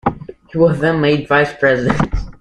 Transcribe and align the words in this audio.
He 0.49 0.57
was 0.57 0.79
then 0.79 0.99
made 0.99 1.27
vice 1.27 1.53
president. 1.53 2.35